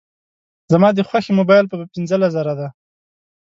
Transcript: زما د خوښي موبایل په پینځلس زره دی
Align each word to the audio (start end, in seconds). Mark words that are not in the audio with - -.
زما 0.71 0.89
د 0.93 0.99
خوښي 1.07 1.31
موبایل 1.39 1.65
په 1.71 1.75
پینځلس 1.93 2.31
زره 2.35 2.53
دی 2.59 2.69